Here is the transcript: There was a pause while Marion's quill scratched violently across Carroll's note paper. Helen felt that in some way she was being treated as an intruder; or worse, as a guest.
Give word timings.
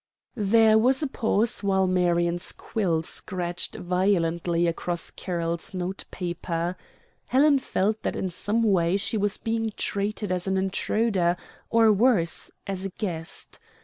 There 0.33 0.79
was 0.79 1.03
a 1.03 1.07
pause 1.07 1.61
while 1.61 1.85
Marion's 1.85 2.53
quill 2.53 3.03
scratched 3.03 3.75
violently 3.75 4.65
across 4.65 5.11
Carroll's 5.11 5.75
note 5.75 6.05
paper. 6.09 6.75
Helen 7.27 7.59
felt 7.59 8.01
that 8.01 8.15
in 8.15 8.31
some 8.31 8.63
way 8.63 8.97
she 8.97 9.15
was 9.15 9.37
being 9.37 9.71
treated 9.77 10.31
as 10.31 10.47
an 10.47 10.57
intruder; 10.57 11.37
or 11.69 11.91
worse, 11.93 12.49
as 12.65 12.83
a 12.83 12.89
guest. 12.89 13.59